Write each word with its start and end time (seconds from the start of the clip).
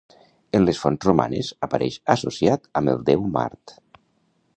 En 0.59 0.63
les 0.69 0.79
fonts 0.83 1.03
romanes 1.07 1.51
apareix 1.67 1.99
associat 2.13 2.65
amb 2.81 2.93
el 2.95 3.05
déu 3.11 3.29
Mart. 3.37 3.75